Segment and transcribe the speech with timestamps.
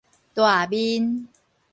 [0.33, 1.27] 大面